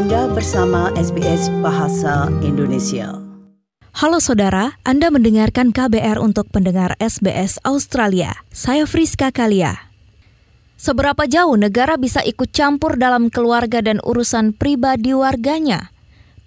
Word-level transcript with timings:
Anda 0.00 0.32
bersama 0.32 0.88
SBS 0.96 1.52
Bahasa 1.60 2.32
Indonesia. 2.40 3.20
Halo 3.92 4.16
saudara, 4.16 4.80
Anda 4.80 5.12
mendengarkan 5.12 5.76
KBR 5.76 6.16
untuk 6.24 6.48
pendengar 6.48 6.96
SBS 6.96 7.60
Australia. 7.68 8.32
Saya 8.48 8.88
Friska 8.88 9.28
Kalia. 9.28 9.92
Seberapa 10.80 11.28
jauh 11.28 11.52
negara 11.60 12.00
bisa 12.00 12.24
ikut 12.24 12.48
campur 12.48 12.96
dalam 12.96 13.28
keluarga 13.28 13.84
dan 13.84 14.00
urusan 14.00 14.56
pribadi 14.56 15.12
warganya? 15.12 15.92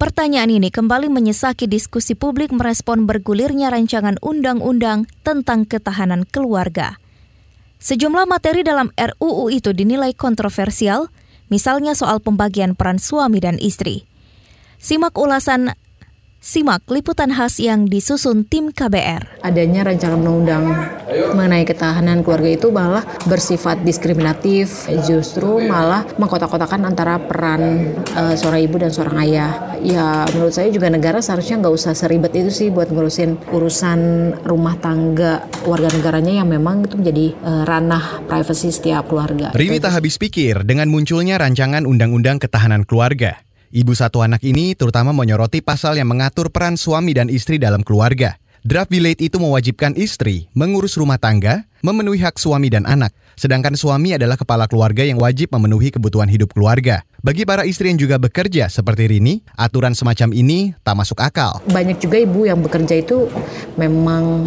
Pertanyaan 0.01 0.49
ini 0.49 0.73
kembali 0.73 1.13
menyesaki 1.13 1.69
diskusi 1.69 2.17
publik 2.17 2.49
merespon 2.49 3.05
bergulirnya 3.05 3.69
rancangan 3.69 4.17
undang-undang 4.25 5.05
tentang 5.21 5.69
ketahanan 5.69 6.25
keluarga. 6.25 6.97
Sejumlah 7.77 8.25
materi 8.25 8.65
dalam 8.65 8.89
RUU 8.97 9.53
itu 9.53 9.77
dinilai 9.77 10.17
kontroversial, 10.17 11.13
misalnya 11.53 11.93
soal 11.93 12.17
pembagian 12.17 12.73
peran 12.73 12.97
suami 12.97 13.37
dan 13.37 13.61
istri. 13.61 14.09
Simak 14.81 15.13
ulasan 15.13 15.77
Simak 16.43 16.83
liputan 16.91 17.31
khas 17.31 17.55
yang 17.55 17.87
disusun 17.87 18.43
tim 18.43 18.75
KBR. 18.75 19.47
Adanya 19.47 19.87
rancangan 19.87 20.19
undang-undang 20.19 20.75
mengenai 21.31 21.63
ketahanan 21.63 22.19
keluarga 22.19 22.51
itu 22.51 22.67
malah 22.67 23.07
bersifat 23.31 23.79
diskriminatif, 23.87 24.91
justru 25.07 25.63
malah 25.63 26.03
mengkotak-kotakan 26.19 26.83
antara 26.83 27.15
peran 27.15 27.95
uh, 28.19 28.35
seorang 28.35 28.59
ibu 28.59 28.75
dan 28.75 28.91
seorang 28.91 29.23
ayah. 29.23 29.79
Ya 29.79 30.27
menurut 30.35 30.51
saya 30.51 30.67
juga 30.67 30.91
negara 30.91 31.23
seharusnya 31.23 31.63
nggak 31.63 31.75
usah 31.79 31.95
seribet 31.95 32.35
itu 32.35 32.51
sih 32.51 32.67
buat 32.75 32.91
ngurusin 32.91 33.39
urusan 33.47 33.99
rumah 34.43 34.75
tangga 34.83 35.47
warga 35.63 35.95
negaranya 35.95 36.43
yang 36.43 36.51
memang 36.51 36.83
itu 36.83 36.99
menjadi 36.99 37.39
uh, 37.39 37.63
ranah 37.63 38.19
privasi 38.27 38.67
setiap 38.67 39.07
keluarga. 39.07 39.55
Rini 39.55 39.79
tak 39.79 39.95
habis 39.95 40.19
pikir 40.19 40.67
dengan 40.67 40.91
munculnya 40.91 41.39
rancangan 41.39 41.87
undang-undang 41.87 42.43
ketahanan 42.43 42.83
keluarga. 42.83 43.39
Ibu 43.73 43.97
satu 43.97 44.21
anak 44.21 44.45
ini 44.45 44.77
terutama 44.77 45.17
menyoroti 45.17 45.57
pasal 45.57 45.97
yang 45.97 46.05
mengatur 46.13 46.53
peran 46.53 46.77
suami 46.77 47.17
dan 47.17 47.25
istri 47.25 47.57
dalam 47.57 47.81
keluarga. 47.81 48.37
Draft 48.61 48.93
Bill 48.93 49.09
itu 49.17 49.41
mewajibkan 49.41 49.97
istri 49.97 50.45
mengurus 50.53 50.93
rumah 50.93 51.17
tangga, 51.17 51.65
memenuhi 51.81 52.21
hak 52.21 52.37
suami 52.37 52.69
dan 52.69 52.85
anak, 52.85 53.17
sedangkan 53.33 53.73
suami 53.73 54.13
adalah 54.13 54.37
kepala 54.37 54.69
keluarga 54.69 55.01
yang 55.01 55.17
wajib 55.17 55.49
memenuhi 55.57 55.89
kebutuhan 55.89 56.29
hidup 56.29 56.53
keluarga. 56.53 57.01
Bagi 57.25 57.49
para 57.49 57.65
istri 57.65 57.89
yang 57.89 57.97
juga 57.97 58.21
bekerja 58.21 58.69
seperti 58.69 59.09
Rini, 59.09 59.41
aturan 59.57 59.97
semacam 59.97 60.37
ini 60.37 60.77
tak 60.85 60.93
masuk 60.93 61.17
akal. 61.17 61.57
Banyak 61.65 61.97
juga 61.97 62.21
ibu 62.21 62.45
yang 62.45 62.61
bekerja 62.61 63.01
itu 63.01 63.25
memang 63.73 64.45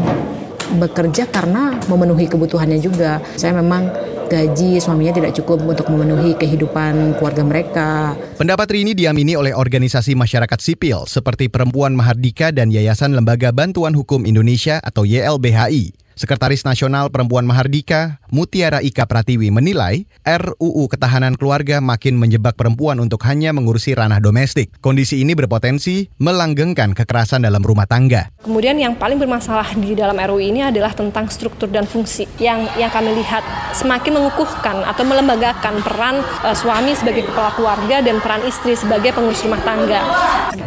bekerja 0.79 1.27
karena 1.27 1.75
memenuhi 1.91 2.31
kebutuhannya 2.31 2.79
juga. 2.79 3.19
Saya 3.35 3.59
memang 3.59 3.91
gaji 4.29 4.79
suaminya 4.79 5.17
tidak 5.17 5.33
cukup 5.35 5.65
untuk 5.65 5.91
memenuhi 5.91 6.39
kehidupan 6.39 7.19
keluarga 7.19 7.43
mereka. 7.43 7.89
Pendapat 8.39 8.69
Rini 8.71 8.93
diamini 8.95 9.35
oleh 9.35 9.57
organisasi 9.57 10.15
masyarakat 10.15 10.59
sipil 10.63 11.09
seperti 11.09 11.51
Perempuan 11.51 11.99
Mahardika 11.99 12.55
dan 12.55 12.71
Yayasan 12.71 13.17
Lembaga 13.17 13.51
Bantuan 13.51 13.97
Hukum 13.99 14.29
Indonesia 14.29 14.79
atau 14.85 15.03
YLBHI. 15.03 16.06
Sekretaris 16.17 16.65
Nasional 16.65 17.13
Perempuan 17.13 17.45
Mahardika, 17.45 18.25
Mutiara 18.33 18.81
Ika 18.81 19.05
Pratiwi 19.05 19.53
menilai 19.53 20.09
RUU 20.25 20.89
Ketahanan 20.89 21.37
Keluarga 21.37 21.85
makin 21.85 22.17
menjebak 22.17 22.57
perempuan 22.57 22.97
untuk 23.05 23.21
hanya 23.29 23.53
mengurusi 23.53 23.93
ranah 23.93 24.17
domestik. 24.17 24.73
Kondisi 24.81 25.21
ini 25.21 25.37
berpotensi 25.37 26.09
melanggengkan 26.17 26.97
kekerasan 26.97 27.45
dalam 27.45 27.61
rumah 27.61 27.85
tangga. 27.85 28.33
Kemudian 28.41 28.81
yang 28.81 28.97
paling 28.97 29.21
bermasalah 29.21 29.77
di 29.77 29.93
dalam 29.93 30.17
RUU 30.17 30.41
ini 30.41 30.65
adalah 30.65 30.97
tentang 30.97 31.29
struktur 31.29 31.69
dan 31.69 31.85
fungsi 31.85 32.25
yang 32.41 32.65
yang 32.81 32.89
kami 32.89 33.13
lihat 33.13 33.45
semakin 33.77 34.17
mengukuhkan 34.17 34.89
atau 34.89 35.05
melembagakan 35.05 35.85
peran 35.85 36.25
uh, 36.41 36.57
suami 36.57 36.97
sebagai 36.97 37.29
kepala 37.29 37.53
keluarga 37.53 38.01
dan 38.01 38.25
peran 38.25 38.41
istri 38.49 38.73
sebagai 38.73 39.13
pengurus 39.13 39.45
rumah 39.45 39.61
tangga. 39.61 40.01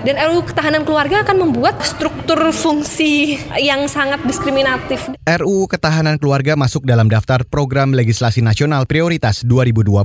Dan 0.05 0.13
RUU 0.29 0.45
Ketahanan 0.45 0.85
Keluarga 0.85 1.25
akan 1.25 1.49
membuat 1.49 1.81
struktur 1.81 2.37
fungsi 2.53 3.41
yang 3.57 3.89
sangat 3.89 4.21
diskriminatif. 4.29 5.09
RUU 5.39 5.71
Ketahanan 5.71 6.19
Keluarga 6.19 6.59
masuk 6.59 6.83
dalam 6.83 7.07
daftar 7.07 7.47
Program 7.47 7.95
Legislasi 7.95 8.43
Nasional 8.43 8.83
Prioritas 8.83 9.47
2020. 9.47 10.03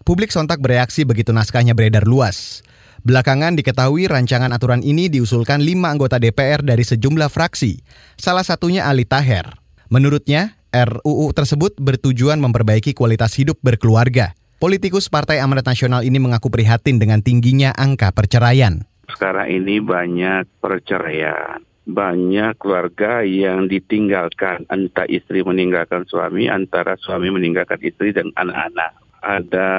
Publik 0.00 0.32
sontak 0.32 0.64
bereaksi 0.64 1.04
begitu 1.04 1.28
naskahnya 1.36 1.76
beredar 1.76 2.08
luas. 2.08 2.64
Belakangan 3.04 3.52
diketahui 3.52 4.08
rancangan 4.08 4.48
aturan 4.56 4.80
ini 4.80 5.12
diusulkan 5.12 5.60
lima 5.60 5.92
anggota 5.92 6.16
DPR 6.16 6.64
dari 6.64 6.88
sejumlah 6.88 7.28
fraksi, 7.28 7.84
salah 8.16 8.40
satunya 8.40 8.88
Ali 8.88 9.04
Taher. 9.04 9.60
Menurutnya, 9.92 10.56
RUU 10.72 11.36
tersebut 11.36 11.76
bertujuan 11.76 12.40
memperbaiki 12.40 12.96
kualitas 12.96 13.36
hidup 13.36 13.60
berkeluarga. 13.60 14.32
Politikus 14.56 15.12
Partai 15.12 15.36
Amanat 15.44 15.68
Nasional 15.68 16.00
ini 16.00 16.16
mengaku 16.16 16.48
prihatin 16.48 16.96
dengan 16.96 17.20
tingginya 17.20 17.76
angka 17.76 18.08
perceraian. 18.08 18.88
Sekarang 19.12 19.52
ini 19.52 19.84
banyak 19.84 20.48
perceraian 20.64 21.60
banyak 21.86 22.58
keluarga 22.58 23.22
yang 23.22 23.70
ditinggalkan, 23.70 24.66
entah 24.66 25.06
istri 25.06 25.46
meninggalkan 25.46 26.02
suami, 26.10 26.50
antara 26.50 26.98
suami 26.98 27.30
meninggalkan 27.30 27.78
istri 27.80 28.10
dan 28.10 28.34
anak-anak. 28.34 28.98
Ada 29.22 29.70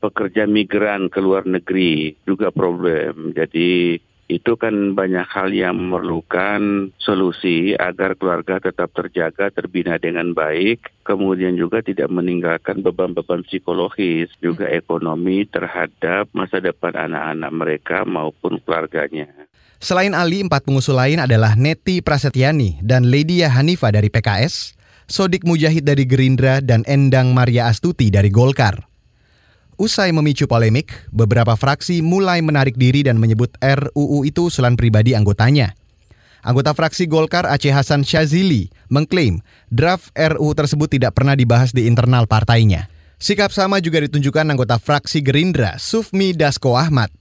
pekerja 0.00 0.44
migran 0.44 1.08
ke 1.08 1.20
luar 1.20 1.44
negeri 1.48 2.16
juga 2.24 2.52
problem. 2.52 3.32
Jadi 3.36 4.00
itu 4.24 4.56
kan 4.56 4.96
banyak 4.96 5.28
hal 5.28 5.52
yang 5.52 5.76
memerlukan 5.76 6.88
solusi 6.96 7.76
agar 7.76 8.16
keluarga 8.16 8.56
tetap 8.56 8.88
terjaga, 8.96 9.52
terbina 9.52 10.00
dengan 10.00 10.32
baik, 10.32 11.04
kemudian 11.04 11.60
juga 11.60 11.84
tidak 11.84 12.08
meninggalkan 12.08 12.80
beban-beban 12.80 13.44
psikologis, 13.44 14.32
juga 14.40 14.64
ekonomi 14.72 15.44
terhadap 15.44 16.32
masa 16.32 16.64
depan 16.64 16.96
anak-anak 16.96 17.52
mereka 17.52 17.98
maupun 18.08 18.56
keluarganya. 18.64 19.28
Selain 19.84 20.16
Ali, 20.16 20.40
empat 20.40 20.64
pengusul 20.64 20.96
lain 20.96 21.20
adalah 21.20 21.52
Neti 21.60 22.00
Prasetyani 22.00 22.80
dan 22.80 23.04
Ledia 23.04 23.52
Hanifa 23.52 23.92
dari 23.92 24.08
PKS, 24.08 24.72
Sodik 25.04 25.44
Mujahid 25.44 25.84
dari 25.84 26.08
Gerindra, 26.08 26.64
dan 26.64 26.88
Endang 26.88 27.36
Maria 27.36 27.68
Astuti 27.68 28.08
dari 28.08 28.32
Golkar. 28.32 28.80
Usai 29.76 30.08
memicu 30.08 30.48
polemik, 30.48 30.88
beberapa 31.12 31.52
fraksi 31.52 32.00
mulai 32.00 32.40
menarik 32.40 32.80
diri 32.80 33.04
dan 33.04 33.20
menyebut 33.20 33.52
RUU 33.60 34.24
itu 34.24 34.48
usulan 34.48 34.72
pribadi 34.72 35.12
anggotanya. 35.12 35.76
Anggota 36.40 36.72
fraksi 36.72 37.04
Golkar 37.04 37.44
Aceh 37.44 37.68
Hasan 37.68 38.08
Syazili 38.08 38.72
mengklaim 38.88 39.44
draft 39.68 40.08
RUU 40.16 40.56
tersebut 40.56 40.96
tidak 40.96 41.12
pernah 41.12 41.36
dibahas 41.36 41.76
di 41.76 41.84
internal 41.84 42.24
partainya. 42.24 42.88
Sikap 43.20 43.52
sama 43.52 43.84
juga 43.84 44.00
ditunjukkan 44.00 44.48
anggota 44.48 44.80
fraksi 44.80 45.20
Gerindra 45.20 45.76
Sufmi 45.76 46.32
Dasko 46.32 46.72
Ahmad 46.72 47.12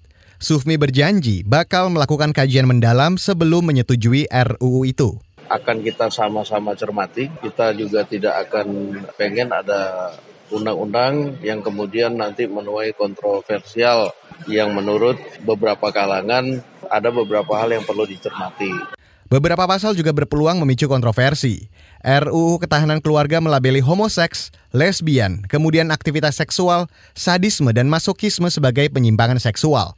Sufmi 0.44 0.76
berjanji 0.76 1.40
bakal 1.48 1.88
melakukan 1.88 2.36
kajian 2.36 2.68
mendalam 2.68 3.16
sebelum 3.16 3.64
menyetujui 3.64 4.28
RUU 4.28 4.84
itu. 4.84 5.16
Akan 5.48 5.80
kita 5.80 6.12
sama-sama 6.12 6.76
cermati, 6.76 7.32
kita 7.40 7.72
juga 7.72 8.04
tidak 8.04 8.52
akan 8.52 8.92
pengen 9.16 9.56
ada 9.56 10.12
undang-undang 10.52 11.40
yang 11.40 11.64
kemudian 11.64 12.20
nanti 12.20 12.44
menuai 12.44 12.92
kontroversial 12.92 14.12
yang 14.44 14.76
menurut 14.76 15.16
beberapa 15.48 15.96
kalangan 15.96 16.60
ada 16.92 17.08
beberapa 17.08 17.56
hal 17.56 17.80
yang 17.80 17.88
perlu 17.88 18.04
dicermati. 18.04 19.00
Beberapa 19.32 19.64
pasal 19.64 19.96
juga 19.96 20.12
berpeluang 20.12 20.60
memicu 20.60 20.92
kontroversi. 20.92 21.72
RUU 22.04 22.60
Ketahanan 22.60 23.00
Keluarga 23.00 23.40
melabeli 23.40 23.80
homoseks, 23.80 24.52
lesbian, 24.76 25.48
kemudian 25.48 25.88
aktivitas 25.88 26.36
seksual, 26.36 26.92
sadisme, 27.16 27.72
dan 27.72 27.88
masokisme 27.88 28.52
sebagai 28.52 28.92
penyimpangan 28.92 29.40
seksual. 29.40 29.96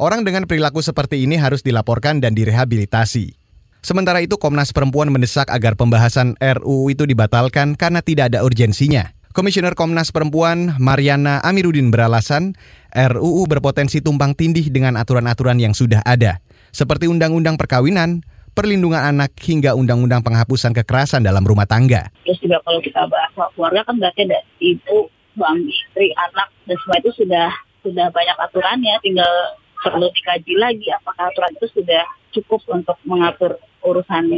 Orang 0.00 0.24
dengan 0.24 0.48
perilaku 0.48 0.80
seperti 0.80 1.28
ini 1.28 1.36
harus 1.36 1.60
dilaporkan 1.60 2.24
dan 2.24 2.32
direhabilitasi. 2.32 3.36
Sementara 3.84 4.24
itu 4.24 4.40
Komnas 4.40 4.72
Perempuan 4.72 5.12
mendesak 5.12 5.52
agar 5.52 5.76
pembahasan 5.76 6.40
RUU 6.40 6.88
itu 6.88 7.04
dibatalkan 7.04 7.76
karena 7.76 8.00
tidak 8.00 8.32
ada 8.32 8.40
urgensinya. 8.40 9.12
Komisioner 9.36 9.76
Komnas 9.76 10.08
Perempuan 10.08 10.72
Mariana 10.80 11.44
Amiruddin 11.44 11.92
beralasan 11.92 12.56
RUU 12.96 13.44
berpotensi 13.44 14.00
tumpang 14.00 14.32
tindih 14.32 14.72
dengan 14.72 14.96
aturan-aturan 14.96 15.60
yang 15.60 15.76
sudah 15.76 16.00
ada, 16.08 16.40
seperti 16.72 17.04
Undang-Undang 17.04 17.60
Perkawinan, 17.60 18.24
Perlindungan 18.56 19.04
Anak 19.04 19.36
hingga 19.36 19.76
Undang-Undang 19.76 20.24
Penghapusan 20.24 20.72
Kekerasan 20.72 21.28
dalam 21.28 21.44
Rumah 21.44 21.68
Tangga. 21.68 22.08
Terus 22.24 22.40
juga 22.40 22.56
kalau 22.64 22.80
kita 22.80 23.04
bahas 23.04 23.52
keluarga 23.52 23.84
kan 23.84 24.00
berarti 24.00 24.24
ada 24.32 24.40
ibu, 24.64 25.12
suami, 25.36 25.68
istri, 25.68 26.08
anak, 26.16 26.48
dan 26.64 26.76
semua 26.80 26.96
itu 27.04 27.12
sudah 27.20 27.52
sudah 27.84 28.08
banyak 28.12 28.36
aturannya, 28.48 28.96
tinggal 29.04 29.59
perlu 29.80 30.06
dikaji 30.12 30.54
lagi 30.60 30.86
apakah 30.92 31.28
aturan 31.32 31.52
itu 31.56 31.66
sudah 31.72 32.04
cukup 32.30 32.62
untuk 32.70 32.96
mengatur 33.04 33.58
urusan 33.80 34.28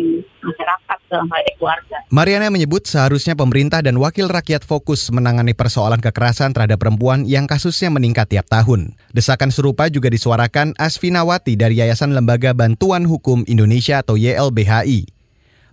masyarakat 0.42 0.98
dalam 1.10 1.26
hal 1.28 1.42
keluarga. 1.58 1.98
Mariana 2.08 2.48
menyebut 2.48 2.86
seharusnya 2.86 3.34
pemerintah 3.34 3.82
dan 3.82 3.98
wakil 3.98 4.30
rakyat 4.30 4.62
fokus 4.62 5.10
menangani 5.10 5.52
persoalan 5.52 5.98
kekerasan 5.98 6.54
terhadap 6.54 6.78
perempuan 6.78 7.26
yang 7.26 7.50
kasusnya 7.50 7.90
meningkat 7.90 8.30
tiap 8.30 8.46
tahun. 8.46 8.94
Desakan 9.10 9.50
serupa 9.50 9.90
juga 9.90 10.08
disuarakan 10.08 10.78
Asfinawati 10.78 11.58
dari 11.58 11.82
Yayasan 11.82 12.14
Lembaga 12.14 12.54
Bantuan 12.54 13.04
Hukum 13.04 13.42
Indonesia 13.50 14.00
atau 14.00 14.14
YLBHI. 14.14 15.11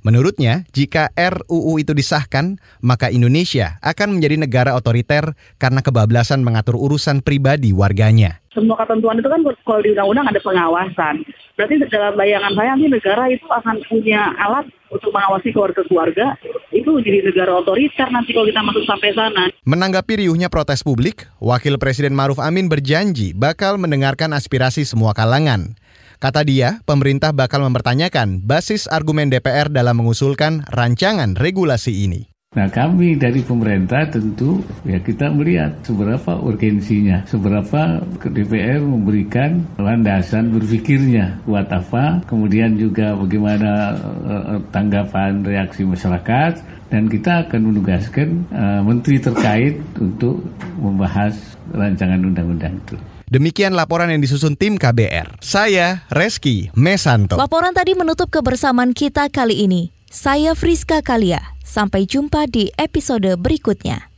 Menurutnya, 0.10 0.66
jika 0.74 1.14
RUU 1.14 1.78
itu 1.78 1.94
disahkan, 1.94 2.58
maka 2.82 3.14
Indonesia 3.14 3.78
akan 3.86 4.18
menjadi 4.18 4.42
negara 4.42 4.74
otoriter 4.74 5.38
karena 5.62 5.86
kebablasan 5.86 6.42
mengatur 6.42 6.82
urusan 6.82 7.22
pribadi 7.22 7.70
warganya. 7.70 8.42
Semua 8.50 8.74
ketentuan 8.82 9.22
itu 9.22 9.30
kan 9.30 9.46
kalau 9.46 9.86
di 9.86 9.94
undang-undang 9.94 10.34
ada 10.34 10.42
pengawasan. 10.42 11.22
Berarti 11.54 11.86
dalam 11.94 12.18
bayangan 12.18 12.58
saya 12.58 12.74
nanti 12.74 12.90
negara 12.90 13.30
itu 13.30 13.46
akan 13.46 13.86
punya 13.86 14.34
alat 14.42 14.66
untuk 14.90 15.14
mengawasi 15.14 15.54
keluarga-keluarga. 15.54 16.34
Itu 16.74 16.98
jadi 17.06 17.30
negara 17.30 17.62
otoriter 17.62 18.10
nanti 18.10 18.34
kalau 18.34 18.50
kita 18.50 18.66
masuk 18.66 18.90
sampai 18.90 19.14
sana. 19.14 19.54
Menanggapi 19.62 20.26
riuhnya 20.26 20.50
protes 20.50 20.82
publik, 20.82 21.30
Wakil 21.38 21.78
Presiden 21.78 22.18
Maruf 22.18 22.42
Amin 22.42 22.66
berjanji 22.66 23.38
bakal 23.38 23.78
mendengarkan 23.78 24.34
aspirasi 24.34 24.90
semua 24.90 25.14
kalangan. 25.14 25.78
Kata 26.20 26.44
dia, 26.44 26.84
pemerintah 26.84 27.32
bakal 27.32 27.64
mempertanyakan 27.64 28.44
basis 28.44 28.92
argumen 28.92 29.32
DPR 29.32 29.72
dalam 29.72 30.04
mengusulkan 30.04 30.68
rancangan 30.68 31.40
regulasi 31.40 32.04
ini. 32.04 32.28
Nah 32.60 32.68
kami 32.68 33.16
dari 33.16 33.40
pemerintah 33.40 34.04
tentu 34.12 34.60
ya 34.84 35.00
kita 35.00 35.32
melihat 35.32 35.80
seberapa 35.80 36.36
urgensinya, 36.44 37.24
seberapa 37.24 38.04
DPR 38.20 38.84
memberikan 38.84 39.64
landasan 39.80 40.52
berpikirnya 40.52 41.40
buat 41.48 41.72
apa, 41.72 42.20
kemudian 42.28 42.76
juga 42.76 43.16
bagaimana 43.16 43.96
uh, 44.28 44.60
tanggapan 44.76 45.48
reaksi 45.48 45.88
masyarakat, 45.88 46.60
dan 46.92 47.08
kita 47.08 47.48
akan 47.48 47.62
menugaskan 47.64 48.44
uh, 48.52 48.84
menteri 48.84 49.24
terkait 49.24 49.80
untuk 49.96 50.44
membahas 50.84 51.56
rancangan 51.72 52.28
undang-undang 52.28 52.76
itu. 52.76 53.19
Demikian 53.30 53.78
laporan 53.78 54.10
yang 54.10 54.26
disusun 54.26 54.58
tim 54.58 54.74
KBR. 54.82 55.38
Saya 55.38 56.02
Reski 56.10 56.74
Mesanto. 56.74 57.38
Laporan 57.38 57.78
tadi 57.78 57.94
menutup 57.94 58.34
kebersamaan 58.34 58.98
kita 58.98 59.30
kali 59.30 59.70
ini. 59.70 59.94
Saya 60.10 60.58
Friska 60.58 61.06
Kalia. 61.06 61.54
Sampai 61.62 62.10
jumpa 62.10 62.50
di 62.50 62.74
episode 62.82 63.30
berikutnya. 63.38 64.10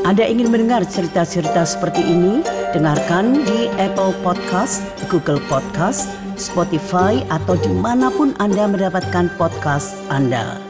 Anda 0.00 0.24
ingin 0.24 0.48
mendengar 0.48 0.80
cerita-cerita 0.88 1.60
seperti 1.68 2.00
ini? 2.00 2.40
Dengarkan 2.72 3.44
di 3.44 3.68
Apple 3.76 4.16
Podcast, 4.24 4.80
Google 5.12 5.44
Podcast, 5.44 6.08
Spotify, 6.40 7.20
atau 7.28 7.52
di 7.60 7.68
mana 7.68 8.08
pun 8.08 8.32
Anda 8.40 8.64
mendapatkan 8.64 9.28
podcast 9.36 9.92
Anda. 10.08 10.69